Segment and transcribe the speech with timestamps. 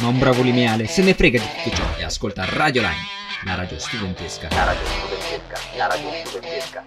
[0.00, 3.02] Ma un bravo lineale se ne frega di tutto ciò e ascolta Radio Line,
[3.44, 4.48] la radio studentesca.
[4.52, 6.84] La radio studentesca, la radio studentesca,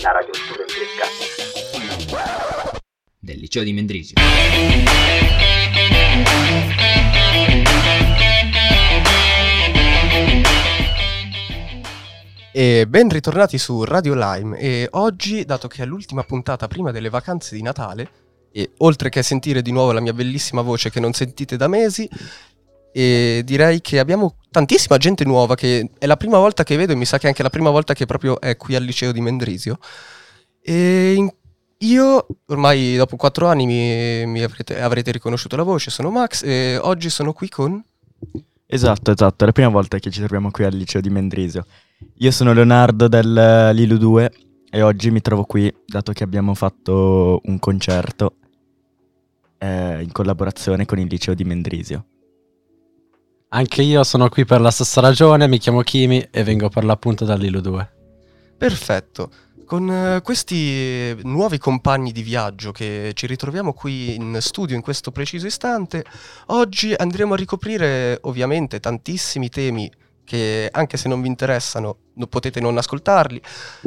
[0.00, 1.04] la radio studentesca.
[3.18, 4.14] Del liceo di Mendrisio.
[12.50, 17.10] E ben ritornati su Radio Lime e oggi, dato che è l'ultima puntata prima delle
[17.10, 18.21] vacanze di Natale,
[18.52, 22.08] e oltre che sentire di nuovo la mia bellissima voce che non sentite da mesi,
[22.92, 26.94] e direi che abbiamo tantissima gente nuova che è la prima volta che vedo e
[26.94, 29.20] mi sa che è anche la prima volta che proprio è qui al liceo di
[29.20, 29.78] Mendrisio.
[30.60, 31.34] E
[31.78, 36.76] io ormai dopo quattro anni mi, mi avrete, avrete riconosciuto la voce, sono Max e
[36.76, 37.82] oggi sono qui con...
[38.66, 41.66] Esatto, esatto, è la prima volta che ci troviamo qui al liceo di Mendrisio.
[42.18, 44.32] Io sono Leonardo del Lilu 2
[44.74, 48.36] e oggi mi trovo qui dato che abbiamo fatto un concerto
[49.58, 52.06] eh, in collaborazione con il liceo di Mendrisio.
[53.48, 57.26] Anche io sono qui per la stessa ragione, mi chiamo Kimi e vengo per l'appunto
[57.26, 57.92] dall'Ilu 2.
[58.56, 59.30] Perfetto.
[59.66, 65.10] Con eh, questi nuovi compagni di viaggio che ci ritroviamo qui in studio in questo
[65.10, 66.02] preciso istante,
[66.46, 69.92] oggi andremo a ricoprire ovviamente tantissimi temi
[70.24, 73.40] che anche se non vi interessano no- potete non ascoltarli,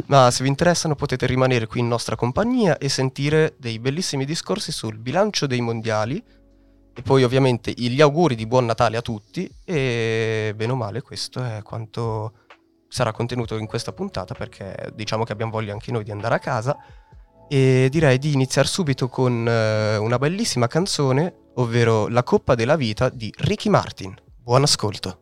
[0.06, 4.72] ma se vi interessano potete rimanere qui in nostra compagnia e sentire dei bellissimi discorsi
[4.72, 6.22] sul bilancio dei mondiali
[6.98, 11.44] e poi ovviamente gli auguri di buon Natale a tutti e bene o male questo
[11.44, 12.32] è quanto
[12.88, 16.38] sarà contenuto in questa puntata perché diciamo che abbiamo voglia anche noi di andare a
[16.38, 16.76] casa
[17.48, 23.08] e direi di iniziare subito con eh, una bellissima canzone, ovvero La Coppa della Vita
[23.08, 24.14] di Ricky Martin.
[24.42, 25.20] Buon ascolto.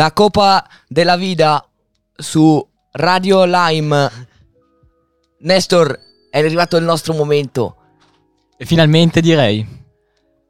[0.00, 1.62] La Coppa della Vida
[2.16, 4.10] su Radio Lime.
[5.40, 5.98] Nestor,
[6.30, 7.76] è arrivato il nostro momento.
[8.56, 9.84] E finalmente direi.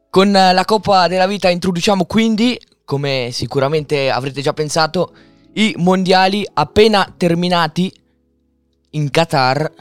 [0.09, 5.13] Con eh, la Coppa della Vita introduciamo quindi, come sicuramente avrete già pensato,
[5.55, 7.93] i mondiali appena terminati
[8.91, 9.73] in Qatar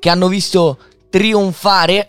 [0.00, 0.78] che hanno visto
[1.08, 2.08] trionfare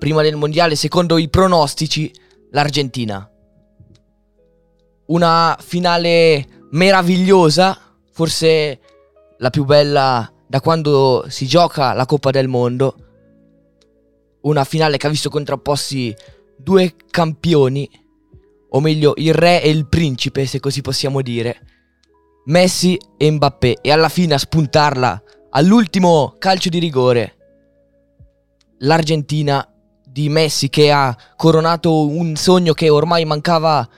[0.00, 2.12] prima del mondiale, secondo i pronostici,
[2.50, 3.24] l'Argentina.
[5.10, 7.76] Una finale meravigliosa,
[8.12, 8.78] forse
[9.38, 12.94] la più bella da quando si gioca la Coppa del Mondo.
[14.42, 16.14] Una finale che ha visto contrapposti
[16.56, 17.90] due campioni,
[18.68, 21.58] o meglio il re e il principe, se così possiamo dire.
[22.44, 27.34] Messi e Mbappé e alla fine a spuntarla all'ultimo calcio di rigore
[28.78, 29.66] l'Argentina
[30.04, 33.88] di Messi che ha coronato un sogno che ormai mancava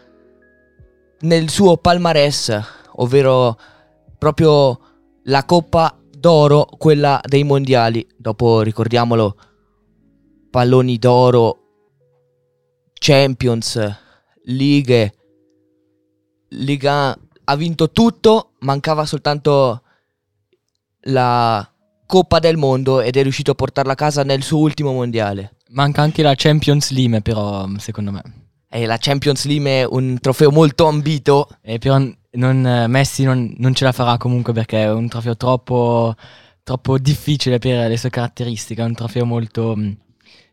[1.22, 2.60] nel suo palmarès,
[2.96, 3.58] ovvero
[4.18, 4.78] proprio
[5.24, 8.06] la Coppa d'Oro, quella dei mondiali.
[8.16, 9.36] Dopo ricordiamolo,
[10.50, 11.58] palloni d'oro,
[12.94, 13.80] Champions,
[14.44, 15.14] Lighe,
[16.50, 19.82] Liga ha vinto tutto, mancava soltanto
[21.06, 21.66] la
[22.06, 25.56] Coppa del Mondo ed è riuscito a portarla a casa nel suo ultimo mondiale.
[25.70, 28.41] Manca anche la Champions League, però, secondo me.
[28.74, 31.48] E la Champions League è un trofeo molto ambito.
[31.60, 35.36] E però non, eh, Messi non, non ce la farà comunque perché è un trofeo
[35.36, 36.14] troppo,
[36.62, 38.80] troppo difficile per le sue caratteristiche.
[38.80, 39.96] È un trofeo molto mh,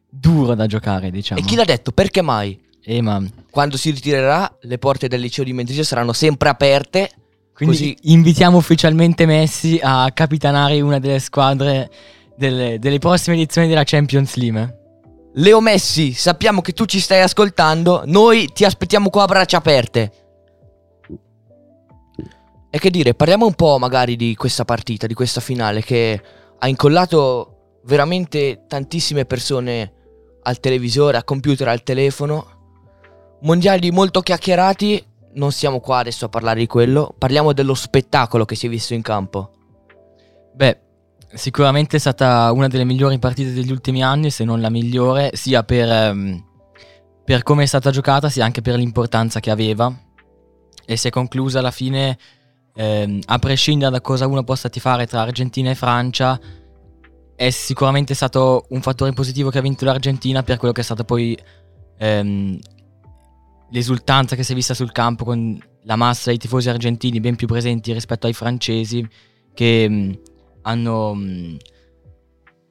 [0.10, 1.40] duro da giocare, diciamo.
[1.40, 1.94] E chi l'ha detto?
[1.94, 2.60] Perché mai?
[2.84, 7.10] Eh, ma Quando si ritirerà, le porte del liceo di Mendrisio saranno sempre aperte.
[7.54, 11.90] Quindi Così- invitiamo ufficialmente Messi a capitanare una delle squadre
[12.36, 14.79] delle, delle prossime edizioni della Champions League.
[15.40, 18.04] Leo Messi, sappiamo che tu ci stai ascoltando.
[18.06, 20.12] Noi ti aspettiamo qua a braccia aperte.
[22.70, 26.22] E che dire, parliamo un po' magari di questa partita, di questa finale che
[26.60, 29.94] ha incollato veramente tantissime persone
[30.42, 33.38] al televisore, al computer, al telefono.
[33.42, 35.06] Mondiali molto chiacchierati.
[35.36, 37.16] Non siamo qua adesso a parlare di quello.
[37.18, 39.52] Parliamo dello spettacolo che si è visto in campo.
[40.54, 40.82] Beh,
[41.34, 45.64] sicuramente è stata una delle migliori partite degli ultimi anni, se non la migliore, sia
[45.64, 46.44] per, ehm,
[47.24, 49.94] per come è stata giocata, sia anche per l'importanza che aveva.
[50.86, 52.18] E si è conclusa alla fine,
[52.74, 56.40] ehm, a prescindere da cosa uno possa tifare tra Argentina e Francia,
[57.36, 61.06] è sicuramente stato un fattore positivo che ha vinto l'Argentina per quello che è stata
[61.06, 61.38] poi
[61.98, 62.60] ehm,
[63.70, 67.48] l'esultanza che si è vista sul campo con la massa dei tifosi argentini ben più
[67.48, 69.08] presenti rispetto ai francesi
[69.54, 70.20] che
[70.70, 71.58] hanno, mh,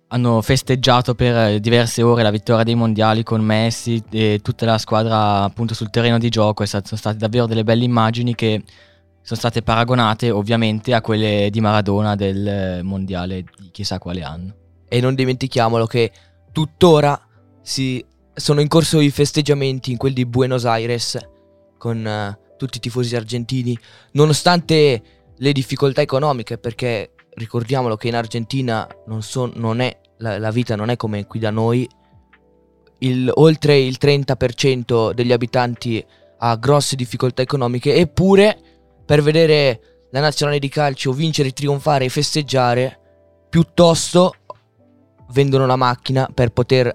[0.09, 4.79] hanno festeggiato per eh, diverse ore la vittoria dei mondiali con Messi e tutta la
[4.79, 6.63] squadra appunto sul terreno di gioco.
[6.63, 8.63] E sono state davvero delle belle immagini che
[9.21, 14.55] sono state paragonate ovviamente a quelle di Maradona del eh, mondiale di chissà quale anno.
[14.89, 16.11] E non dimentichiamolo che
[16.53, 17.21] tuttora
[17.61, 18.03] si
[18.33, 21.19] sono in corso i festeggiamenti in quel di Buenos Aires
[21.77, 23.79] con eh, tutti i tifosi argentini,
[24.13, 25.03] nonostante
[25.37, 30.77] le difficoltà economiche, perché ricordiamolo che in Argentina non, so- non è, la, la vita
[30.77, 31.89] non è come qui da noi,
[33.01, 36.05] il- oltre il 30% degli abitanti
[36.39, 38.59] ha grosse difficoltà economiche, eppure
[39.05, 42.99] per vedere la nazionale di calcio vincere, trionfare e festeggiare,
[43.49, 44.35] piuttosto
[45.31, 46.95] vendono la macchina per poter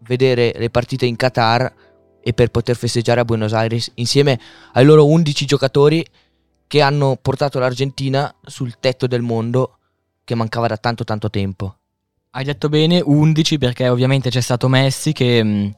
[0.00, 1.72] vedere le partite in Qatar
[2.20, 4.38] e per poter festeggiare a Buenos Aires insieme
[4.72, 6.04] ai loro 11 giocatori
[6.68, 9.78] che hanno portato l'Argentina sul tetto del mondo
[10.22, 11.74] che mancava da tanto tanto tempo.
[12.30, 15.74] Hai detto bene, 11 perché ovviamente c'è stato Messi che mh,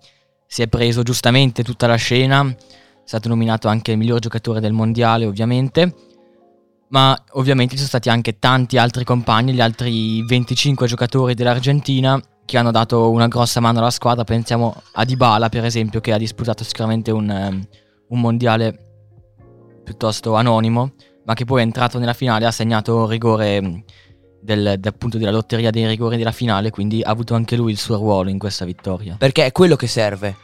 [0.46, 2.56] si è preso giustamente tutta la scena, è
[3.04, 5.94] stato nominato anche il miglior giocatore del mondiale ovviamente,
[6.88, 12.58] ma ovviamente ci sono stati anche tanti altri compagni, gli altri 25 giocatori dell'Argentina che
[12.58, 16.64] hanno dato una grossa mano alla squadra, pensiamo a Dybala per esempio che ha disputato
[16.64, 17.68] sicuramente un, ehm,
[18.08, 18.89] un mondiale
[19.90, 20.92] piuttosto anonimo,
[21.24, 23.84] ma che poi è entrato nella finale, ha segnato rigore mh,
[24.40, 27.78] del, de- appunto della lotteria dei rigori della finale, quindi ha avuto anche lui il
[27.78, 29.16] suo ruolo in questa vittoria.
[29.18, 30.36] Perché è quello che serve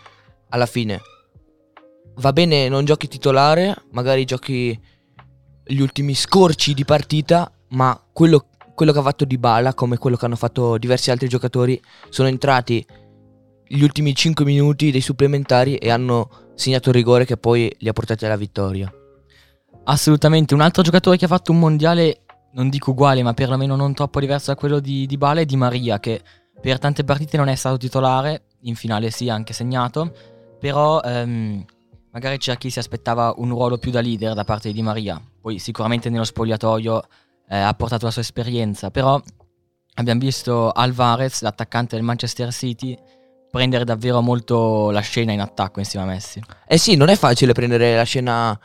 [0.48, 1.00] alla fine.
[2.16, 4.78] Va bene, non giochi titolare, magari giochi
[5.64, 10.24] gli ultimi scorci di partita, ma quello, quello che ha fatto Dybala, come quello che
[10.24, 12.84] hanno fatto diversi altri giocatori, sono entrati
[13.68, 17.92] gli ultimi 5 minuti dei supplementari e hanno segnato il rigore che poi li ha
[17.92, 18.92] portati alla vittoria.
[19.88, 22.22] Assolutamente, un altro giocatore che ha fatto un mondiale,
[22.54, 25.56] non dico uguale, ma perlomeno non troppo diverso da quello di, di Bale, è Di
[25.56, 26.20] Maria, che
[26.60, 30.12] per tante partite non è stato titolare, in finale sì, ha anche segnato,
[30.58, 31.64] però ehm,
[32.10, 35.22] magari c'era chi si aspettava un ruolo più da leader da parte di Di Maria.
[35.40, 37.02] Poi sicuramente nello spogliatoio
[37.48, 39.20] eh, ha portato la sua esperienza, però
[39.94, 42.98] abbiamo visto Alvarez, l'attaccante del Manchester City,
[43.52, 46.42] prendere davvero molto la scena in attacco insieme a Messi.
[46.66, 48.58] Eh sì, non è facile prendere la scena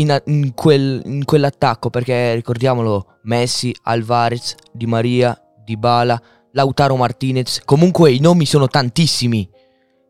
[0.00, 6.20] in, in quel- in quell'attacco perché ricordiamolo, Messi, Alvarez, Di Maria, Dybala,
[6.52, 9.48] Lautaro Martinez, comunque i nomi sono tantissimi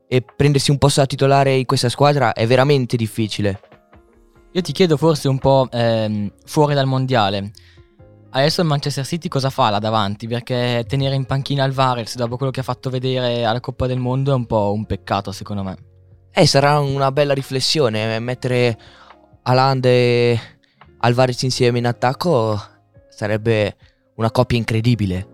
[0.08, 3.60] e prendersi un posto da titolare in questa squadra è veramente difficile.
[4.52, 7.52] Io ti chiedo forse un po' ehm, fuori dal mondiale.
[8.34, 10.26] Adesso il Manchester City cosa fa là davanti?
[10.26, 14.32] Perché tenere in panchina Alvarez dopo quello che ha fatto vedere alla Coppa del Mondo
[14.32, 15.76] è un po' un peccato secondo me.
[16.30, 18.78] Eh, sarà una bella riflessione eh, mettere
[19.42, 20.40] Haaland e
[20.98, 22.60] Alvarez insieme in attacco
[23.08, 23.76] sarebbe
[24.16, 25.28] una coppia incredibile.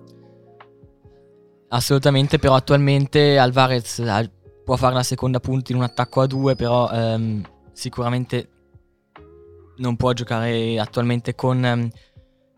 [1.68, 4.30] Assolutamente, però attualmente Alvarez ha-
[4.64, 8.48] può fare la seconda punta in un attacco a due, però ehm, sicuramente
[9.76, 11.90] non può giocare attualmente con, ehm,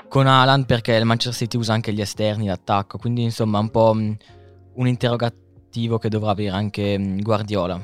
[0.08, 3.92] con Haaland perché il Manchester City usa anche gli esterni d'attacco, quindi insomma un po'
[3.92, 4.16] mh,
[4.74, 7.80] un interrogativo che dovrà avere anche mh, Guardiola.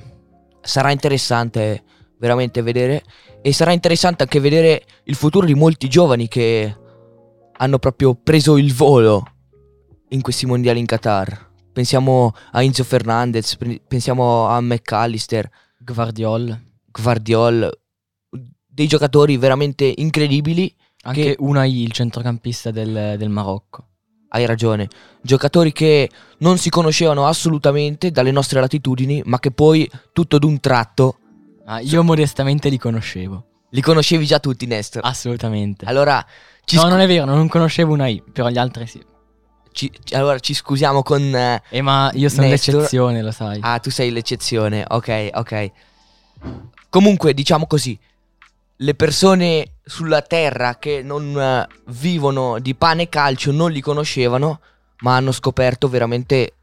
[0.61, 1.83] sarà interessante
[2.19, 3.03] veramente vedere
[3.43, 6.77] e sarà interessante anche vedere il futuro di molti giovani che
[7.59, 9.25] hanno proprio preso il volo
[10.11, 11.45] in questi mondiali in Qatar.
[11.73, 13.57] Pensiamo a Enzo Fernandez,
[13.87, 16.59] pensiamo a McAllister, Guardiol,
[16.91, 17.71] Guardiol,
[18.67, 20.75] dei giocatori veramente incredibili.
[21.03, 23.89] anche Che- Unai, il centrocampista del, del Marocco.
[24.29, 24.89] Hai ragione,
[25.23, 31.19] giocatori che non si conoscevano assolutamente dalle nostre latitudini, ma che poi tutto d'un tratto
[31.69, 35.03] Ah, io modestamente li conoscevo, li conoscevi già tutti, Nestor.
[35.05, 35.85] assolutamente.
[35.85, 36.25] Allora,
[36.65, 39.05] ci no, scu- non è vero, non conoscevo Unai, però gli altri sì.
[39.73, 41.23] ci- allora ci scusiamo con...
[41.35, 43.59] eh, Eh, ma io sono Nestor- l'eccezione, lo sai.
[43.63, 45.71] Ah, tu sei l'eccezione, ok, ok.
[46.89, 47.99] Comunque, diciamo così,
[48.77, 54.61] le persone sulla terra che non eh, vivono di pane e calcio non li conoscevano,
[55.01, 56.55] ma hanno scoperto veramente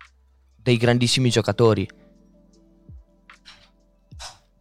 [0.56, 1.86] dei grandissimi giocatori.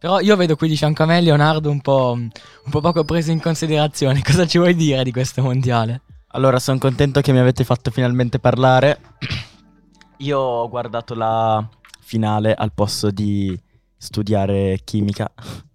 [0.03, 2.29] Però io vedo qui di fianco a me Leonardo un po', un
[2.69, 4.19] po' poco preso in considerazione.
[4.21, 6.01] Cosa ci vuoi dire di questo mondiale?
[6.31, 8.99] Allora, sono contento che mi avete fatto finalmente parlare.
[10.17, 11.65] Io ho guardato la
[12.01, 13.57] finale al posto di
[13.95, 15.31] studiare chimica.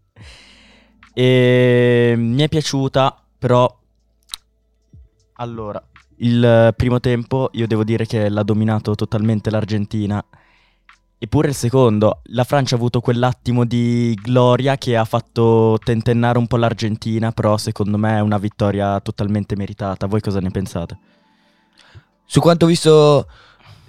[1.15, 3.77] E mi è piaciuta, però...
[5.37, 5.83] Allora,
[6.19, 10.25] il primo tempo io devo dire che l'ha dominato totalmente l'Argentina.
[11.21, 16.47] Eppure il secondo, la Francia ha avuto quell'attimo di gloria che ha fatto tentennare un
[16.47, 20.07] po' l'Argentina, però secondo me è una vittoria totalmente meritata.
[20.07, 20.99] Voi cosa ne pensate?
[22.25, 23.27] Su quanto visto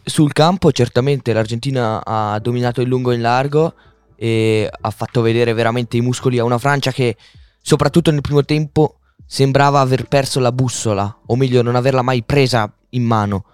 [0.03, 3.75] sul campo, certamente l'Argentina ha dominato in lungo e in largo
[4.15, 7.15] e ha fatto vedere veramente i muscoli a una Francia che,
[7.61, 12.73] soprattutto nel primo tempo, sembrava aver perso la bussola, o meglio, non averla mai presa
[12.89, 13.45] in mano.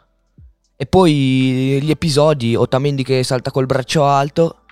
[0.78, 4.64] E poi gli episodi, Otamendi che salta col braccio alto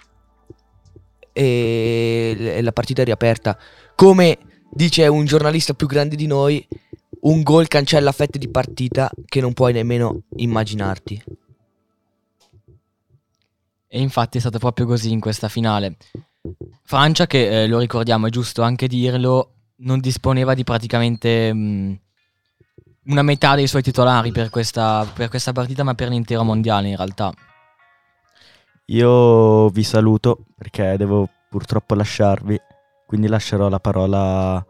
[1.32, 3.58] e la partita è riaperta.
[3.96, 4.38] Come
[4.70, 6.66] dice un giornalista più grande di noi,
[7.22, 11.24] un gol cancella fette di partita che non puoi nemmeno immaginarti.
[13.88, 15.98] E infatti è stato proprio così in questa finale.
[16.84, 22.00] Francia, che eh, lo ricordiamo, è giusto anche dirlo, non disponeva di praticamente mh,
[23.06, 26.96] una metà dei suoi titolari per questa, per questa partita, ma per l'intero mondiale in
[26.96, 27.34] realtà.
[28.88, 32.60] Io vi saluto perché devo purtroppo lasciarvi,
[33.06, 34.66] quindi lascerò la parola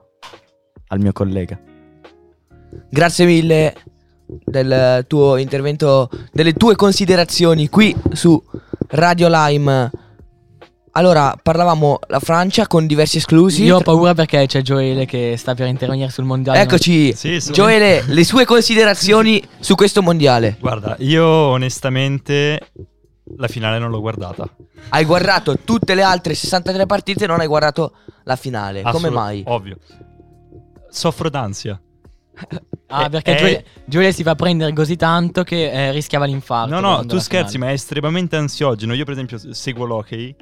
[0.88, 1.60] al mio collega.
[2.90, 3.74] Grazie mille
[4.26, 8.42] del tuo intervento, delle tue considerazioni qui su
[8.90, 9.92] Radio Lime.
[10.96, 13.64] Allora, parlavamo la Francia con diversi esclusi.
[13.64, 16.60] Io ho paura perché c'è Joele che sta per intervenire sul mondiale.
[16.62, 20.56] Eccoci, Sì, Gioele, le sue considerazioni su questo mondiale.
[20.60, 22.60] Guarda, io onestamente
[23.38, 24.48] la finale non l'ho guardata.
[24.90, 27.94] Hai guardato tutte le altre 63 partite, non hai guardato
[28.26, 28.82] la finale.
[28.84, 29.44] Come Assolu- mai?
[29.48, 29.78] Ovvio.
[30.92, 31.82] Soffro d'ansia.
[32.88, 36.72] Ah, Eh, perché eh, Joele, Joele si fa prendere così tanto che eh, rischiava l'infarto.
[36.72, 37.58] No, no, tu scherzi, finale.
[37.58, 38.94] ma è estremamente ansiogeno.
[38.94, 40.36] Io, per esempio, seguo l'hockey.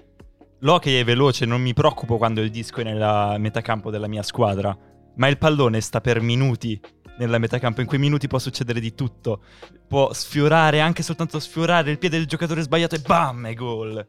[0.64, 4.78] L'hockey è veloce, non mi preoccupo quando il disco è nella metacampo della mia squadra.
[5.16, 6.80] Ma il pallone sta per minuti
[7.18, 7.82] nella metacampo.
[7.82, 9.42] In quei minuti può succedere di tutto.
[9.88, 14.08] Può sfiorare, anche soltanto sfiorare il piede del giocatore sbagliato e bam, è gol.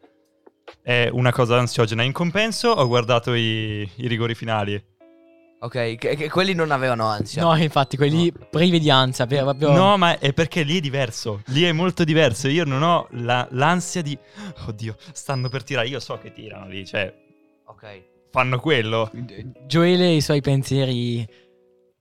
[0.82, 2.02] È una cosa ansiogena.
[2.02, 4.91] In compenso, ho guardato i, i rigori finali.
[5.62, 7.40] Ok, che, che quelli non avevano ansia.
[7.40, 9.26] No, infatti, quelli privi di ansia.
[9.26, 9.70] per- proprio...
[9.70, 11.42] No, ma è perché lì è diverso.
[11.46, 12.48] Lì è molto diverso.
[12.48, 14.18] Io non ho la- l'ansia di.
[14.66, 15.86] Oddio, stanno per tirare.
[15.86, 16.84] Io so che tirano lì.
[16.84, 17.14] Cioè,
[17.66, 18.02] Ok.
[18.32, 19.08] fanno quello.
[19.64, 21.24] Gioele e i suoi pensieri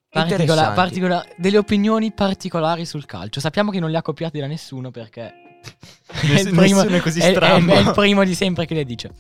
[0.10, 3.40] particola- particola- delle opinioni particolari sul calcio.
[3.40, 5.22] Sappiamo che non le ha copiate da nessuno perché
[6.10, 9.12] è il, primo, Nessuno è così è- è il primo di sempre che le dice.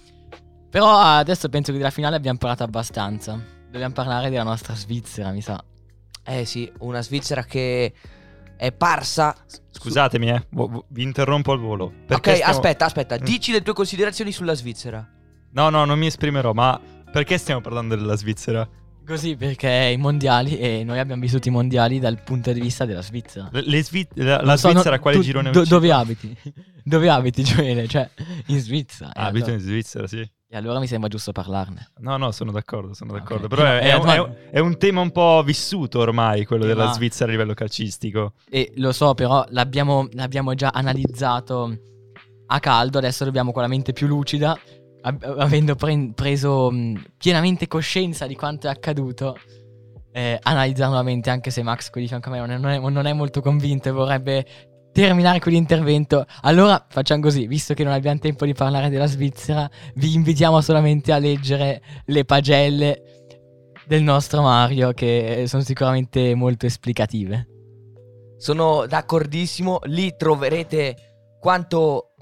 [0.71, 3.59] Però adesso penso che della finale abbiamo parlato abbastanza.
[3.71, 5.63] Dobbiamo parlare della nostra Svizzera, mi sa.
[6.25, 7.93] Eh sì, una Svizzera che
[8.57, 9.33] è parsa.
[9.71, 10.45] Scusatemi, eh,
[10.89, 11.93] vi interrompo al volo.
[12.09, 13.23] Ok, stiamo- aspetta, aspetta, Mm.
[13.23, 15.07] dici le tue considerazioni sulla Svizzera.
[15.53, 16.79] No, no, non mi esprimerò, ma
[17.11, 18.67] perché stiamo parlando della Svizzera?
[19.11, 23.01] Così perché i mondiali e noi abbiamo vissuto i mondiali dal punto di vista della
[23.01, 23.49] Svizzera.
[23.51, 25.65] Le- le Svi- la, la so, Svizzera no, quale tu- girone do-?
[25.67, 26.37] Dove abiti?
[26.83, 27.87] dove abiti, Gioele?
[27.89, 28.09] Cioè,
[28.47, 29.11] in Svizzera.
[29.13, 30.19] Ah, e, abito allora, in Svizzera, sì.
[30.19, 31.91] e allora mi sembra giusto parlarne.
[31.97, 33.19] No, no, sono d'accordo, sono Ok.
[33.19, 33.47] d'accordo.
[33.49, 36.63] Però Eh, è, è un, è un- è un tema un po' vissuto ormai, quello
[36.63, 38.33] Eh, della ma- Svizzera a livello calcistico.
[38.49, 41.77] E lo so, però l'abbiamo, l'abbiamo già analizzato
[42.47, 44.57] a caldo, adesso dobbiamo con la mente più lucida,
[45.01, 46.71] avendo pre- preso
[47.17, 49.35] pienamente coscienza di quanto è accaduto,
[50.11, 53.13] eh, analizzare nuovamente, anche se Max qui di fianco a me non è, non è-
[53.13, 54.45] molto convinto e vorrebbe
[54.91, 56.25] terminare quell'intervento.
[56.41, 61.11] Allora facciamo così, visto che non abbiamo tempo di parlare della Svizzera, vi invitiamo solamente
[61.13, 63.01] a leggere le pagelle
[63.87, 67.47] del nostro Mario, che sono sicuramente molto esplicative.
[68.37, 70.95] Sono d'accordissimo, lì troverete
[71.39, 72.13] quanto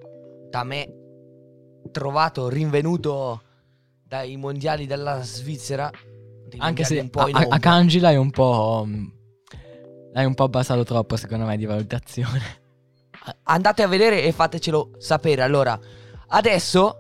[0.49, 0.98] da me
[1.91, 3.41] trovato, rinvenuto
[4.03, 5.91] dai mondiali della Svizzera.
[6.57, 7.47] Anche se un po' a, a, ombra.
[7.49, 8.83] a Kanji l'hai un po'.
[8.85, 9.05] mm,
[10.13, 12.41] L'hai un po' abbassato troppo, secondo me, di valutazione.
[13.43, 15.41] andate a vedere e fatecelo sapere.
[15.43, 15.79] Allora,
[16.29, 16.97] adesso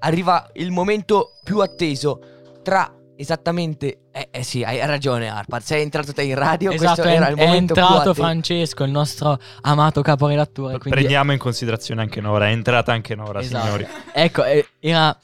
[0.00, 2.20] arriva il momento più atteso
[2.62, 7.08] tra esattamente eh, eh sì, hai ragione Arpad, sei entrato te in radio, esatto, questo
[7.12, 8.14] è, era il è momento più entrato.
[8.14, 10.78] Francesco, il nostro amato caporedattore.
[10.78, 13.64] Quindi, Prendiamo in considerazione anche Nora, è entrata anche Nora, Esatto.
[13.64, 13.86] signori.
[14.12, 15.18] Ecco, eh, era,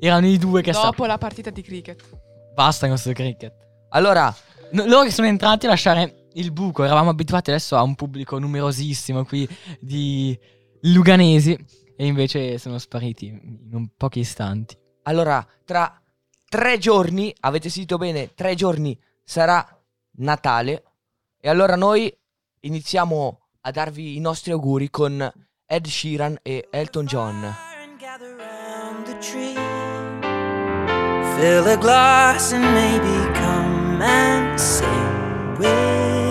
[0.00, 0.92] erano i due che stavano.
[0.92, 2.02] Dopo la partita di cricket.
[2.54, 3.52] Basta con questo cricket.
[3.90, 4.34] Allora,
[4.70, 6.84] No, loro che sono entrati a lasciare il buco.
[6.84, 9.48] Eravamo abituati adesso a un pubblico numerosissimo qui
[9.80, 10.38] di
[10.82, 11.56] luganesi.
[11.96, 14.76] E invece sono spariti in pochi istanti.
[15.04, 16.00] allora, tra
[16.48, 19.66] tre giorni, avete sentito bene, tre giorni sarà
[20.18, 20.82] Natale.
[21.40, 22.12] E allora noi
[22.60, 25.30] iniziamo a darvi i nostri auguri con
[25.66, 27.54] Ed Sheeran e Elton John.
[31.36, 36.27] Fill a glass and maybe come and sing with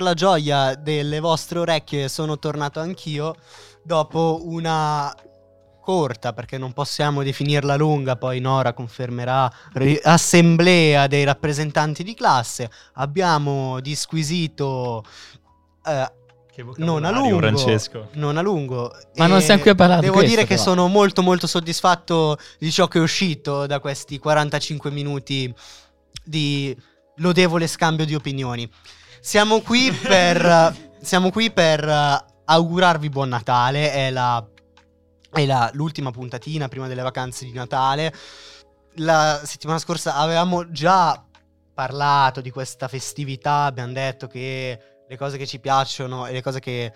[0.00, 3.34] per la gioia delle vostre orecchie sono tornato anch'io
[3.82, 5.14] dopo una
[5.82, 12.70] corta, perché non possiamo definirla lunga, poi Nora confermerà, ri- assemblea dei rappresentanti di classe.
[12.94, 15.04] Abbiamo disquisito
[15.84, 16.12] eh,
[16.76, 18.08] non a lungo, Francesco.
[18.14, 18.90] non a lungo.
[19.16, 20.62] Ma E non siamo qui a parlare Devo questo, dire che però.
[20.62, 25.52] sono molto molto soddisfatto di ciò che è uscito da questi 45 minuti
[26.24, 26.74] di
[27.16, 28.70] lodevole scambio di opinioni.
[29.20, 34.44] Siamo qui per, siamo qui per augurarvi buon Natale, è, la,
[35.32, 38.12] è la- l'ultima puntatina prima delle vacanze di Natale.
[38.96, 41.24] La settimana scorsa avevamo già
[41.72, 44.78] parlato di questa festività, abbiamo detto che
[45.08, 46.92] le cose che ci piacciono e le cose che...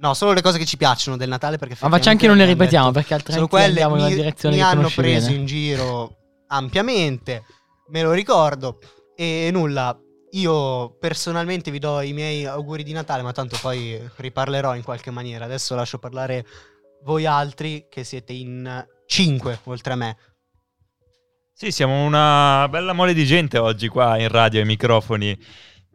[0.00, 2.44] No, solo le cose che ci piacciono del Natale perché Ma facciamo anche non le
[2.44, 4.88] ripetiamo abbiamo perché detto- altrimenti sono quelle andiamo in una mi, direzione mi che hanno
[4.94, 5.38] preso bene.
[5.40, 7.42] in giro ampiamente,
[7.88, 8.78] me lo ricordo
[9.16, 9.96] e nulla.
[10.32, 15.10] Io personalmente vi do i miei auguri di Natale, ma tanto poi riparlerò in qualche
[15.10, 15.46] maniera.
[15.46, 16.44] Adesso lascio parlare
[17.04, 20.16] voi altri che siete in 5 oltre a me.
[21.52, 25.36] Sì, siamo una bella mole di gente oggi qua in radio ai microfoni.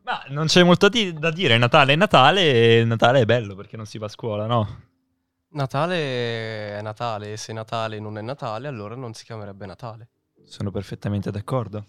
[0.03, 1.57] Ma non c'è molto di- da dire.
[1.57, 4.81] Natale è Natale e Natale è bello perché non si va a scuola, no?
[5.51, 10.09] Natale è Natale e se Natale non è Natale allora non si chiamerebbe Natale.
[10.45, 11.85] Sono perfettamente d'accordo.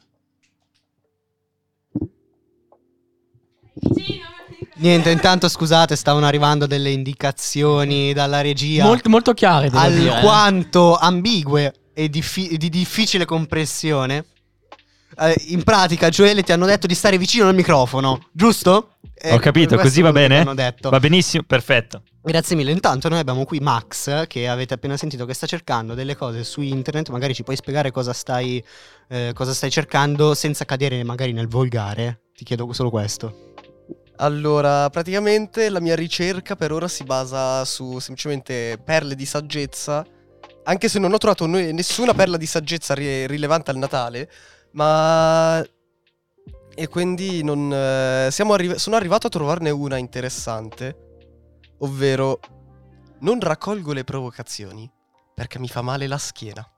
[4.76, 8.84] Niente, intanto scusate, stavano arrivando delle indicazioni dalla regia.
[8.84, 10.04] Molto, molto chiare, devo dire.
[10.04, 10.08] eh.
[10.14, 14.24] alquanto ambigue e diffi- di difficile comprensione.
[15.16, 18.94] Eh, in pratica, Gioele ti hanno detto di stare vicino al microfono, giusto?
[19.14, 20.38] Eh, Ho capito, così va bene?
[20.40, 20.90] hanno detto.
[20.90, 22.02] Va benissimo, perfetto.
[22.20, 22.72] Grazie mille.
[22.72, 26.62] Intanto, noi abbiamo qui Max, che avete appena sentito che sta cercando delle cose su
[26.62, 27.10] internet.
[27.10, 28.62] Magari ci puoi spiegare cosa stai,
[29.08, 32.22] eh, cosa stai cercando senza cadere magari nel volgare.
[32.34, 33.52] Ti chiedo solo questo.
[34.16, 40.06] Allora, praticamente la mia ricerca per ora si basa su semplicemente perle di saggezza,
[40.64, 44.30] anche se non ho trovato noi- nessuna perla di saggezza ri- rilevante al Natale,
[44.72, 45.62] ma...
[46.76, 47.72] E quindi non...
[47.72, 50.96] eh, arri- sono arrivato a trovarne una interessante,
[51.78, 52.40] ovvero
[53.20, 54.90] non raccolgo le provocazioni
[55.34, 56.68] perché mi fa male la schiena.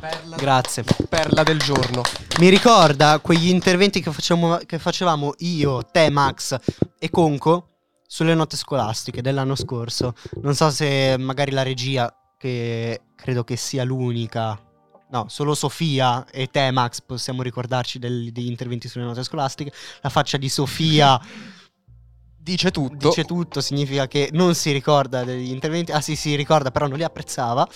[0.00, 0.84] Perla, Grazie.
[1.08, 2.02] perla del giorno.
[2.38, 6.56] Mi ricorda quegli interventi che, facciamo- che facevamo io, te, Max
[6.98, 7.68] e Conco
[8.06, 10.14] sulle note scolastiche dell'anno scorso.
[10.42, 14.58] Non so se magari la regia, che credo che sia l'unica.
[15.10, 19.72] No, solo Sofia e te, Max, possiamo ricordarci del- degli interventi sulle note scolastiche.
[20.02, 21.18] La faccia di Sofia
[22.40, 23.08] Dice tutto.
[23.08, 25.92] dice tutto, significa che non si ricorda degli interventi.
[25.92, 27.66] Ah sì, si ricorda, però non li apprezzava.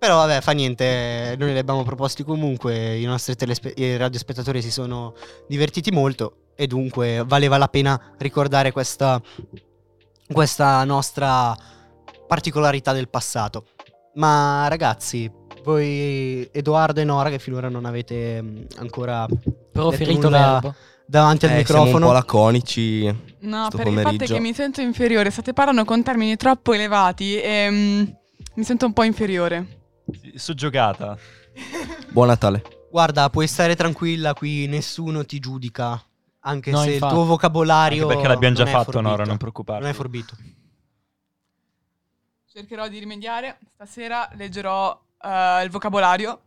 [0.00, 4.70] Però vabbè, fa niente, noi li abbiamo proposti comunque, i nostri telespe- i radiospettatori si
[4.70, 5.12] sono
[5.46, 9.20] divertiti molto e dunque valeva la pena ricordare questa,
[10.32, 11.54] questa nostra
[12.26, 13.66] particolarità del passato.
[14.14, 15.30] Ma ragazzi,
[15.64, 20.74] voi Edoardo e Nora che finora non avete mm, ancora Però detto ferito nulla verbo.
[21.06, 22.06] davanti al Eh, siamo un microfono.
[22.06, 23.04] po' laconici.
[23.40, 24.32] No, per il fatto è pomeriggio.
[24.34, 25.30] che mi sento inferiore.
[25.30, 28.02] State parlando con termini troppo elevati e mm,
[28.54, 29.78] mi sento un po' inferiore.
[30.34, 31.16] Soggiogata.
[32.10, 32.62] Buon Natale.
[32.90, 36.02] Guarda, puoi stare tranquilla qui, nessuno ti giudica.
[36.40, 37.12] Anche No, se infatti.
[37.12, 38.02] il tuo vocabolario.
[38.04, 39.10] Anche perché l'abbiamo già non è fatto, forbito.
[39.10, 39.82] Nora, non preoccuparti.
[39.82, 40.36] Non è forbito.
[42.52, 43.58] Cercherò di rimediare.
[43.74, 46.40] Stasera leggerò eh, il vocabolario.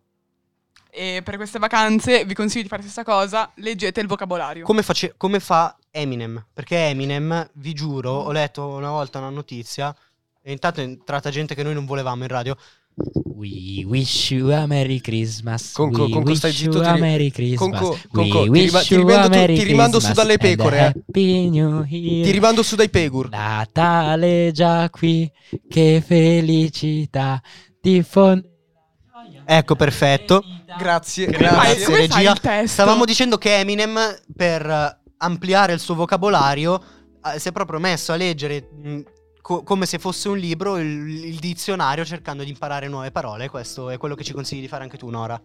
[0.89, 3.51] E per queste vacanze vi consiglio di fare la stessa cosa.
[3.55, 4.65] Leggete il vocabolario.
[4.65, 6.45] Come, face- come fa Eminem?
[6.53, 9.95] Perché Eminem, vi giuro, ho letto una volta una notizia.
[10.41, 12.55] E intanto è entrata gente che noi non volevamo in radio.
[13.35, 15.71] We wish you a Merry Christmas.
[15.73, 17.79] Conco, Conco, wish stai you zitto, ti Merry Christmas.
[17.79, 20.25] Conco, We Conco, ti rima- ti you rimando a tu- Merry ti rimando su Christmas
[20.25, 22.23] dalle pecore, eh.
[22.23, 23.29] Ti rimando su dai Pegur.
[23.29, 25.29] Natale già qui,
[25.67, 27.41] che felicità
[27.81, 28.49] diffonde.
[29.45, 30.43] Ecco, perfetto.
[30.77, 31.85] Grazie, grazie.
[31.85, 32.65] come regia.
[32.65, 33.97] Stavamo dicendo che Eminem,
[34.35, 36.81] per eh, ampliare il suo vocabolario,
[37.33, 38.99] eh, si è proprio messo a leggere mh,
[39.43, 43.49] co- come se fosse un libro il, il dizionario cercando di imparare nuove parole.
[43.49, 45.39] Questo è quello che ci consigli di fare anche tu, Nora.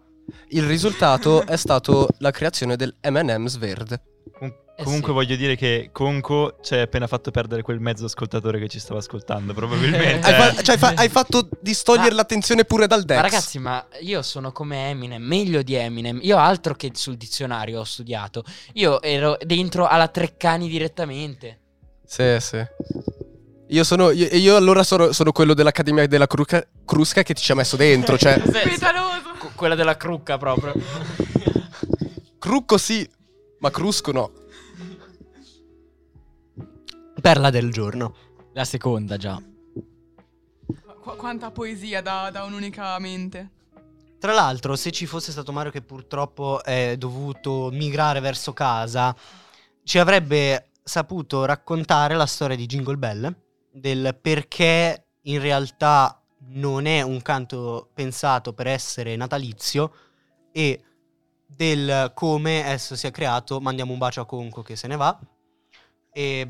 [0.50, 4.00] Il risultato è stato la creazione del M&M's verde.
[4.38, 5.14] Com- Eh comunque sì.
[5.14, 9.00] voglio dire che Conco ci hai appena fatto perdere quel mezzo ascoltatore che ci stava
[9.00, 10.20] ascoltando, probabilmente.
[10.24, 13.16] Hai, fa- cioè, hai fa- hai fatto distogliere Ma- l'attenzione pure dal Dex.
[13.16, 16.20] Ma ragazzi, ma io sono come Eminem, meglio di Eminem.
[16.22, 18.44] Io altro che sul dizionario ho studiato.
[18.74, 21.58] Io ero dentro alla Treccani direttamente.
[22.04, 22.64] Sì, sì.
[23.68, 24.10] Io sono.
[24.10, 27.76] Io, io allora sono, sono quello dell'Accademia della Cruca- Crusca che ti ci ha messo
[27.76, 28.16] dentro.
[28.16, 29.34] Cioè, Petaloso.
[29.38, 30.72] Qu- quella della crucca proprio.
[32.38, 33.08] Crucco sì,
[33.58, 34.32] ma Crusco no.
[37.20, 38.14] perla del giorno.
[38.54, 39.40] La seconda già.
[41.02, 43.50] Qu- quanta poesia da, da un'unica mente.
[44.18, 49.14] Tra l'altro, se ci fosse stato Mario che purtroppo è dovuto migrare verso casa,
[49.84, 53.32] ci avrebbe saputo raccontare la storia di Jingle Bell,
[53.80, 59.92] del perché in realtà non è un canto pensato per essere natalizio
[60.52, 60.82] e
[61.46, 63.60] del come esso sia creato.
[63.60, 65.18] Mandiamo un bacio a Conco che se ne va.
[66.12, 66.46] E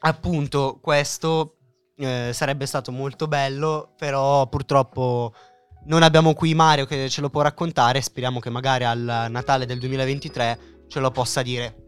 [0.00, 1.56] appunto questo
[1.96, 5.32] eh, sarebbe stato molto bello, però purtroppo
[5.86, 8.00] non abbiamo qui Mario che ce lo può raccontare.
[8.00, 11.87] Speriamo che magari al Natale del 2023 ce lo possa dire.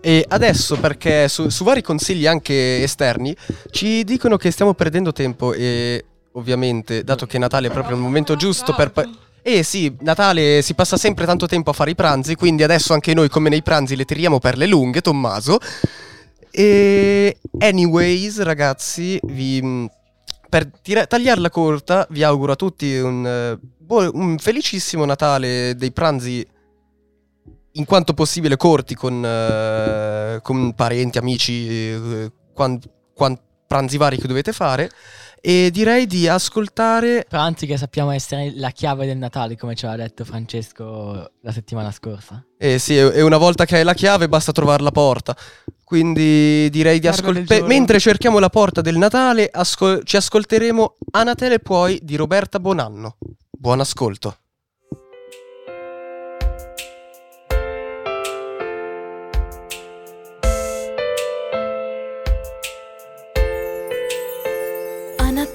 [0.00, 3.34] E adesso, perché su, su vari consigli anche esterni,
[3.70, 8.36] ci dicono che stiamo perdendo tempo e ovviamente, dato che Natale è proprio il momento
[8.36, 8.90] giusto per...
[8.90, 9.08] pa-
[9.42, 13.12] eh sì, Natale si passa sempre tanto tempo a fare i pranzi, quindi adesso anche
[13.12, 15.58] noi come nei pranzi le tiriamo per le lunghe, Tommaso.
[16.50, 19.88] E anyways, ragazzi, vi,
[20.48, 25.92] per tira- tagliarla corta, vi auguro a tutti un, eh, buon- un felicissimo Natale dei
[25.92, 26.46] pranzi
[27.76, 32.78] in quanto possibile corti con, eh, con parenti, amici, eh, quan-
[33.14, 34.90] quan- pranzi vari che dovete fare.
[35.46, 37.26] E direi di ascoltare.
[37.28, 41.90] Pranzi che sappiamo essere la chiave del Natale, come ci aveva detto Francesco la settimana
[41.90, 42.42] scorsa.
[42.56, 45.36] Eh sì, e una volta che hai la chiave basta trovare la porta.
[45.84, 47.62] Quindi direi di ascoltare.
[47.62, 53.18] Mentre cerchiamo la porta del Natale, ascol- ci ascolteremo A Natale Puoi di Roberta Bonanno.
[53.50, 54.38] Buon ascolto.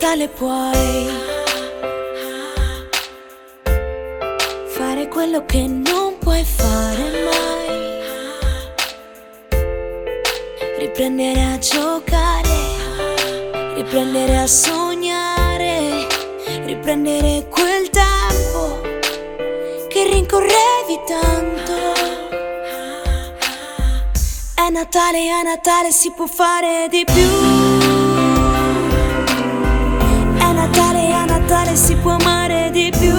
[0.10, 1.08] A Natale puoi
[4.70, 8.02] fare quello che non puoi fare mai.
[10.80, 12.58] Riprendere a giocare,
[13.76, 16.08] riprendere a sognare,
[16.66, 18.82] riprendere quel tempo
[19.90, 21.74] che rincorrevi tanto.
[24.56, 27.99] È Natale, a Natale si può fare di più.
[31.50, 33.16] Natale, si può amare di più.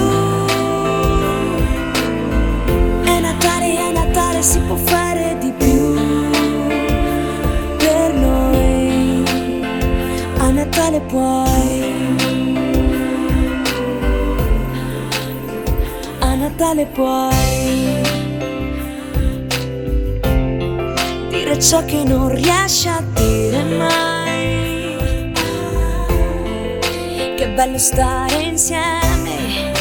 [3.03, 5.95] È Natale, a Natale si può fare di più.
[7.75, 9.25] Per noi,
[10.37, 12.05] a Natale puoi.
[16.19, 18.01] A Natale puoi.
[21.27, 24.20] Dire ciò che non riesci a dire mai.
[27.63, 29.71] Bello stare insieme,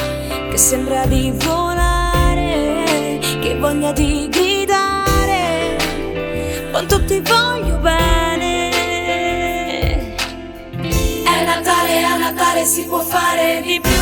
[0.50, 5.78] che sembra di volare, che voglia di gridare,
[6.72, 8.68] quanto ti voglio bene.
[11.24, 13.99] È Natale, a Natale si può fare di più.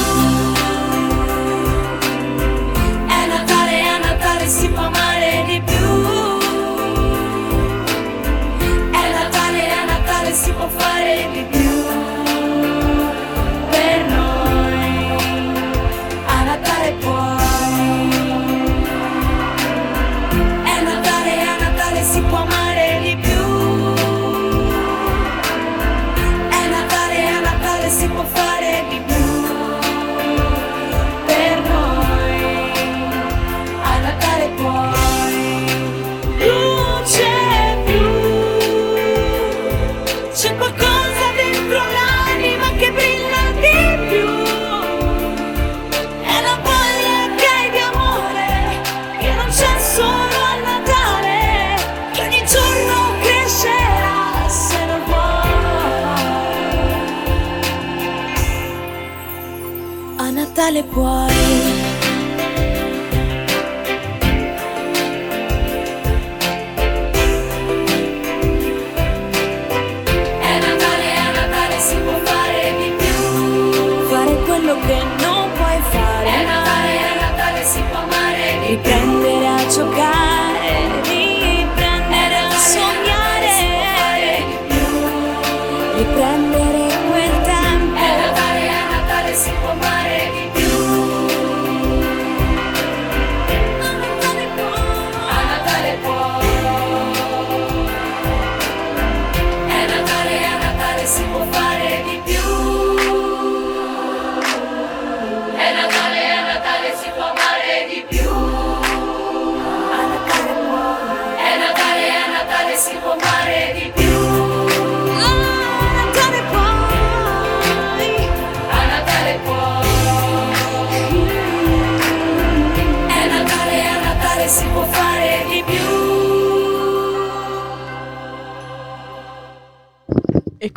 [60.58, 61.77] Natale puoi.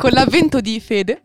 [0.02, 1.20] Con l'avvento di Fede,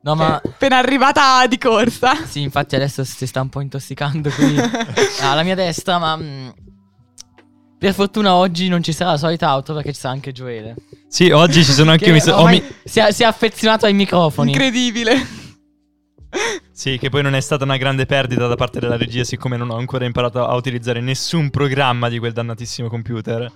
[0.00, 2.24] No, ma appena arrivata di corsa.
[2.26, 4.54] sì, infatti adesso si sta un po' intossicando qui
[5.22, 6.48] alla mia destra, ma mm,
[7.78, 10.74] per fortuna oggi non ci sarà la solita auto perché ci sarà anche Gioele.
[11.08, 12.16] Sì, oggi ci sono anche Che io.
[12.16, 14.50] mi so- mi- si, è, si è affezionato ai microfoni.
[14.52, 15.42] Incredibile.
[16.72, 19.70] Sì, che poi non è stata una grande perdita da parte della regia, siccome non
[19.70, 23.50] ho ancora imparato a utilizzare nessun programma di quel dannatissimo computer.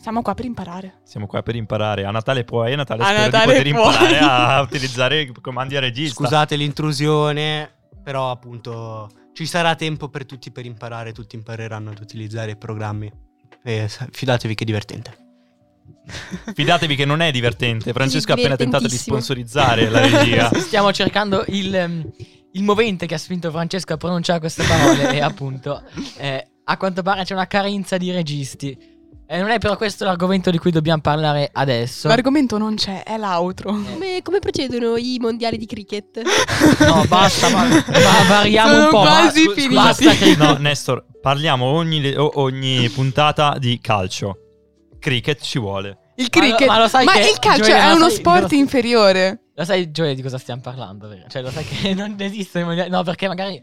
[0.00, 1.00] Siamo qua per imparare.
[1.04, 2.04] Siamo qua per imparare.
[2.04, 3.94] A Natale puoi, a Natale A spero Natale di poter puoi.
[3.94, 6.22] imparare a utilizzare i comandi a regista.
[6.22, 7.70] Scusate l'intrusione,
[8.02, 13.12] però appunto ci sarà tempo per tutti per imparare, tutti impareranno ad utilizzare i programmi.
[13.62, 15.26] E fidatevi che è divertente.
[16.54, 17.92] Fidatevi che non è divertente.
[17.92, 20.50] Francesco ha appena tentato di sponsorizzare la regia.
[20.58, 22.10] Stiamo cercando il, ehm,
[22.52, 25.82] il movente che ha spinto Francesco a pronunciare queste parole e appunto
[26.18, 28.96] eh, a quanto pare c'è una carenza di registi.
[29.30, 32.08] E non è però questo l'argomento di cui dobbiamo parlare adesso.
[32.08, 33.72] L'argomento non c'è, è l'outro.
[33.72, 36.22] Come, come procedono i mondiali di cricket?
[36.80, 39.02] No, basta, ma, ma variamo Sono un po'.
[39.02, 39.74] ma- quasi scu- finiti.
[39.74, 44.36] Basta che No, Nestor, parliamo ogni, ogni puntata di calcio.
[44.98, 45.98] Cricket ci vuole.
[46.16, 46.66] Il Ma lo- cricket.
[46.66, 49.40] ma lo sai che il calcio è uno sai- sport lo- inferiore.
[49.58, 51.08] Lo sai, Gioele, di cosa stiamo parlando?
[51.08, 51.24] vero?
[51.28, 52.62] Cioè, lo sai che non esiste.
[52.88, 53.60] No, perché magari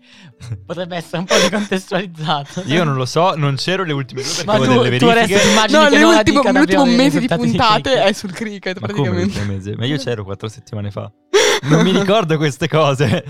[0.66, 2.64] potrebbe essere un po' decontestualizzato.
[2.66, 5.06] Io non lo so, non c'ero le ultime due perché Ma avevo tu- delle tu
[5.06, 5.46] adesso verifiche.
[5.48, 7.58] ti immagini No, che non la l'ultimo, dica l'ultimo davvero i mese di risultati di
[7.58, 8.04] puntate cricket.
[8.08, 9.34] è sul cricket, Ma come praticamente.
[9.40, 9.76] l'ultimo mese?
[9.78, 11.10] Ma io c'ero quattro settimane fa.
[11.64, 13.24] Non mi ricordo queste cose.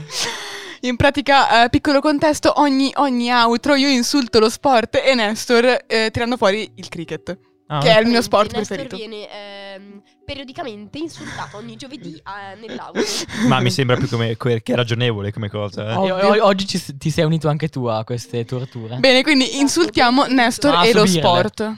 [0.82, 6.10] In pratica, eh, piccolo contesto, ogni, ogni outro io insulto lo sport e Nestor eh,
[6.12, 7.38] tirando fuori il cricket.
[7.68, 8.96] Ah, che è il mio sport Nestor preferito.
[8.96, 13.00] viene ehm, periodicamente insultato ogni giovedì eh, nell'auto.
[13.50, 15.94] Ma mi sembra più come, che ragionevole come cosa.
[16.00, 16.06] eh.
[16.08, 18.98] E o- oggi ci ti sei unito anche tu a queste torture.
[18.98, 21.22] Bene, quindi insultiamo Nestor Ah, e lo subirle.
[21.22, 21.74] sport.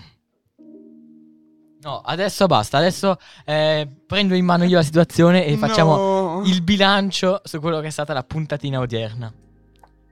[1.82, 2.80] No, adesso basta.
[2.80, 3.16] Adesso
[3.46, 6.42] eh, prendo in mano io la situazione e facciamo No.
[6.46, 9.32] il bilancio su quello che è stata la puntatina odierna.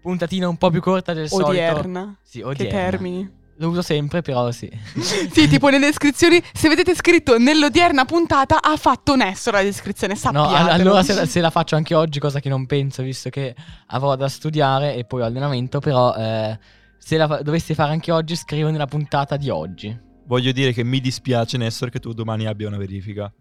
[0.01, 1.49] Puntatina un po' più corta del solito.
[1.49, 2.15] Odierna.
[2.23, 2.79] Sì, Che odierna.
[2.79, 3.43] termini.
[3.57, 4.69] Lo uso sempre, però sì.
[5.31, 10.19] sì, tipo nelle descrizioni, se vedete scritto nell'odierna puntata, ha fatto Nestor la descrizione, No,
[10.19, 10.55] sappiatelo.
[10.57, 13.55] all- allora se, se la faccio anche oggi, cosa che non penso, visto che
[13.87, 16.59] avrò da studiare e poi ho allenamento, però eh,
[16.97, 19.97] se la fa- dovessi fare anche oggi, scrivo nella puntata di oggi.
[20.27, 23.31] Voglio dire che mi dispiace, Nestor, che tu domani abbia una verifica.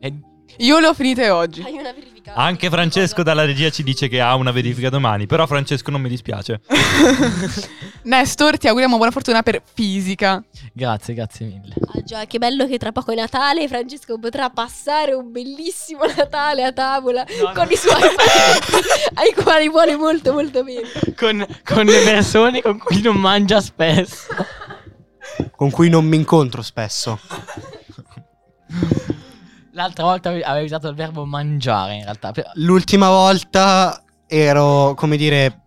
[0.00, 0.12] E
[0.58, 1.62] Io le ho finite oggi.
[1.62, 2.34] Hai una verifica.
[2.34, 5.26] Anche Francesco dalla regia ci dice che ha una verifica domani.
[5.26, 6.60] Però Francesco non mi dispiace.
[8.04, 10.42] Nestor, ti auguriamo buona fortuna per fisica.
[10.72, 11.74] grazie, grazie mille.
[11.94, 13.66] Ah, già, che bello che tra poco è Natale.
[13.68, 17.24] Francesco potrà passare un bellissimo Natale a tavola
[17.54, 20.88] con i suoi parenti, ai quali vuole molto, molto bene.
[21.16, 24.26] Con, con le persone con cui non mangia spesso.
[25.56, 27.18] Con cui non mi incontro spesso.
[29.72, 32.32] L'altra volta ave- avevi usato il verbo mangiare, in realtà.
[32.54, 35.60] L'ultima volta ero, come dire,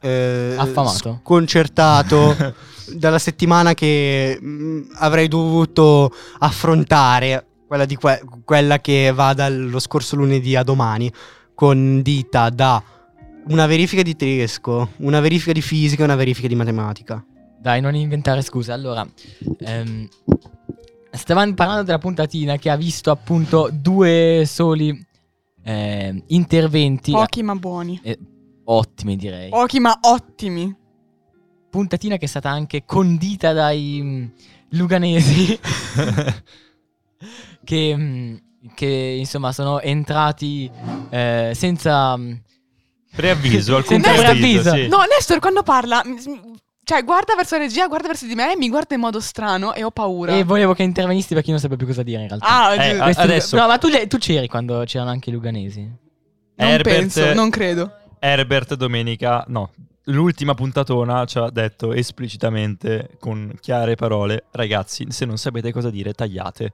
[0.00, 1.20] eh, Affamato.
[1.22, 2.34] sconcertato
[2.96, 10.16] dalla settimana che mm, avrei dovuto affrontare, quella, di que- quella che va dallo scorso
[10.16, 11.12] lunedì a domani,
[11.54, 12.82] condita da
[13.48, 17.22] una verifica di tedesco, una verifica di fisica e una verifica di matematica.
[17.58, 18.72] Dai, non inventare scuse.
[18.72, 19.06] Allora,
[19.58, 20.08] ehm,
[21.10, 25.06] stavamo parlando della puntatina che ha visto appunto due soli
[25.62, 27.12] ehm, interventi.
[27.12, 28.00] Pochi ma buoni.
[28.02, 28.18] eh,
[28.64, 29.50] ottimi, direi.
[29.50, 30.74] Pochi ma ottimi.
[31.70, 34.24] Puntatina che è stata anche condita dai mm,
[34.70, 35.58] luganesi.
[37.64, 38.36] che, mm,
[38.74, 40.70] che insomma sono entrati
[41.10, 42.16] eh, senza.
[42.16, 42.32] mm,
[43.14, 44.86] Preavviso, alcun senza preavviso, sì.
[44.86, 46.00] No, Nestor quando parla,
[46.90, 49.84] cioè guarda verso la regia, guarda verso di me mi guarda in modo strano e
[49.84, 50.32] ho paura.
[50.34, 52.46] E volevo che intervenissi perché io non sapevo più cosa dire in realtà.
[52.46, 55.80] Ah, Eh, a- adesso- No, ma tu, le- tu c'eri quando c'erano anche i luganesi.
[55.82, 57.92] non Herbert- penso, non credo.
[58.18, 59.70] Herbert domenica, no,
[60.06, 66.12] l'ultima puntatona ci ha detto esplicitamente, con chiare parole, ragazzi, se non sapete cosa dire,
[66.12, 66.72] tagliate.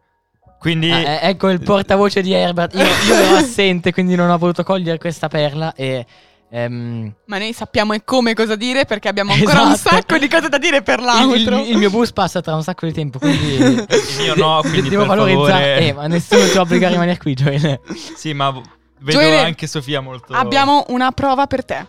[0.58, 0.90] Quindi...
[0.90, 2.74] Ah, eh, ecco il portavoce di Herbert.
[2.74, 5.74] Io, io ero assente, quindi non ho potuto cogliere questa perla.
[5.74, 6.06] E.
[6.50, 9.96] ehm, Ma noi sappiamo e come cosa dire perché abbiamo ancora un Esatto.
[9.96, 11.58] sacco di cose da dire per il, l'altro.
[11.60, 13.54] il- il mio bus passa tra un sacco di tempo, quindi.
[13.56, 13.86] Il
[14.18, 15.50] mio no, quindi devo per valorizzare.
[15.74, 17.80] favore- Eh, ma nessuno ti obbliga a rimanere qui, Gioele.
[18.16, 20.32] Sì, ma vedo Gioele, anche Sofia molto...
[20.32, 21.86] Abbiamo una prova per te.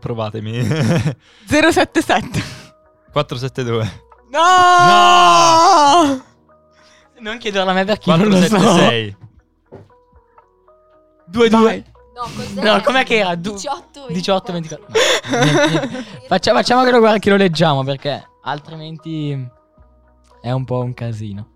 [0.00, 0.62] Provatemi.
[1.48, 2.42] 077.
[3.12, 4.02] 472.
[4.30, 6.22] No!
[7.20, 8.48] Non chiederla a me perché io non lo so.
[8.48, 9.16] 476.
[11.26, 11.84] 2 2
[12.18, 12.62] No, cos'è?
[12.62, 13.34] No, com'è che era?
[13.36, 14.86] Du- 18, 18 24.
[14.88, 16.04] No, niente, niente.
[16.26, 19.48] Faccia- facciamo che lo, che lo leggiamo perché altrimenti
[20.40, 21.48] è un po' un casino.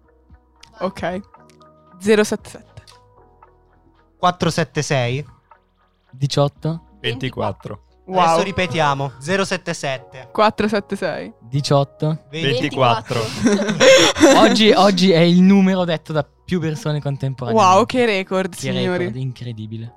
[0.80, 1.20] Ok.
[1.98, 2.64] 077.
[4.18, 5.26] 476.
[6.12, 7.82] 18, 24.
[8.04, 8.18] Wow.
[8.20, 9.12] Adesso ripetiamo.
[9.18, 10.28] 077.
[10.32, 11.32] 476.
[11.40, 12.24] 18.
[12.30, 13.20] 24.
[14.36, 17.74] oggi, oggi è il numero detto da più persone contemporaneamente.
[17.76, 18.98] Wow, che record, Che signori.
[18.98, 19.94] record, incredibile.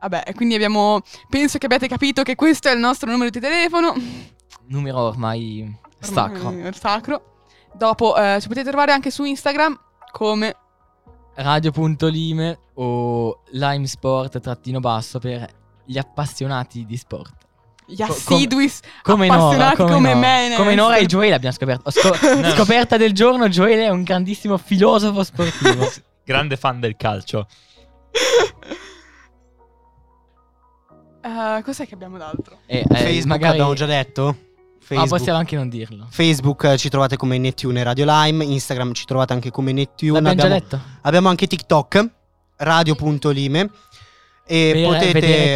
[0.00, 1.00] Vabbè, e quindi abbiamo.
[1.28, 3.94] Penso che abbiate capito che questo è il nostro numero di telefono.
[4.66, 6.48] Numero ormai sacro.
[6.48, 7.22] Ormai è sacro.
[7.74, 9.78] Dopo eh, ci potete trovare anche su Instagram
[10.12, 10.56] come.
[11.34, 15.46] Radio.lime o Lime Sport trattino basso per
[15.84, 17.34] gli appassionati di sport.
[17.86, 18.70] Gli assidui
[19.02, 20.26] Come Nora, appassionati come, come Nora.
[20.48, 20.54] me.
[20.56, 21.88] Come Nora e Joele abbiamo scoperto.
[21.88, 25.90] Ho scop- Scoperta del giorno, Joele è un grandissimo filosofo sportivo.
[26.24, 27.46] Grande fan del calcio.
[31.28, 32.58] Eh, cos'è che abbiamo d'altro?
[32.66, 34.36] E, eh, Facebook magari- abbiamo già detto.
[34.94, 36.06] Ah, possiamo anche non dirlo.
[36.08, 40.12] Facebook eh, ci trovate come Nettune Radio Lime, Instagram ci trovate anche come Nettune.
[40.12, 40.80] L'abbiamo già abbiamo, detto.
[41.02, 42.10] abbiamo anche TikTok,
[42.56, 43.70] radio.lime.
[44.50, 45.54] E Per potete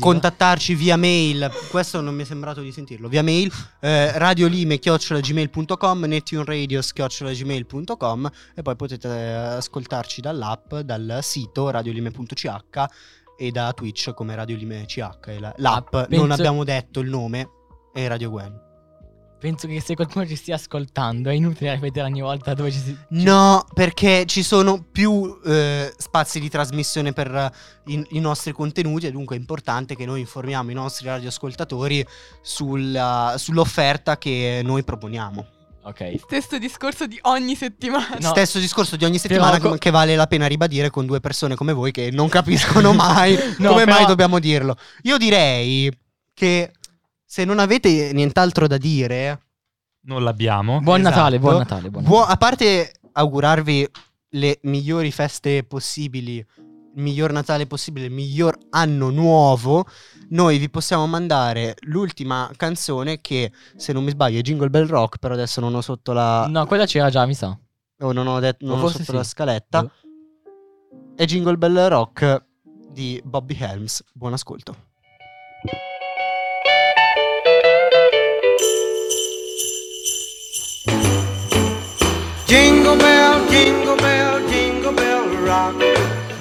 [0.00, 1.52] contattarci via mail.
[1.70, 3.08] Questo non mi è sembrato di sentirlo.
[3.08, 12.86] Via mail eh, radiolime-gmail.com, nettuneradio-gmail.com e poi potete eh, ascoltarci dall'app, dal sito radiolime.ch
[13.36, 14.96] e da Twitch come radiolime.ch.
[15.26, 17.48] e la- L'app, Ah, penso- non abbiamo detto il nome,
[17.92, 18.64] è Radio Gwen.
[19.38, 22.96] Penso che se qualcuno ci stia ascoltando è inutile ripetere ogni volta dove ci si...
[23.10, 27.52] No, perché ci sono più eh, spazi di trasmissione per eh,
[27.92, 32.04] i, i nostri contenuti e dunque è importante che noi informiamo i nostri radioascoltatori
[32.40, 35.46] sulla- sull'offerta che noi proponiamo.
[35.86, 36.14] Ok.
[36.18, 38.20] Stesso discorso di ogni settimana.
[38.20, 41.72] Stesso discorso di ogni settimana co- che- vale la pena ribadire con due persone come
[41.72, 44.76] voi che non capiscono mai No, come però- mai dobbiamo dirlo.
[45.02, 45.88] Io direi
[46.34, 46.72] che
[47.24, 49.40] se non avete nient'altro da dire...
[50.06, 50.80] Non l'abbiamo.
[50.80, 51.14] Buon Esatto.
[51.16, 53.88] Natale, buon Natale, buon Buo- a parte augurarvi
[54.30, 56.46] le migliori feste possibili, il
[56.96, 59.86] miglior Natale possibile, il miglior anno nuovo,
[60.30, 65.18] noi vi possiamo mandare l'ultima canzone che, se non mi sbaglio, è Jingle Bell Rock,
[65.18, 66.46] però adesso non ho sotto la...
[66.48, 67.56] No, quella c'era già, mi sa.
[68.00, 69.12] o non ho, detto, non ho sotto sì.
[69.12, 69.90] la scaletta.
[71.14, 72.44] È Jingle Bell Rock
[72.90, 74.02] di Bobby Helms.
[74.12, 74.74] Buon ascolto.
[82.46, 85.95] Jingle bell, jingle bell, jingle bell rock.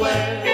[0.00, 0.49] Square.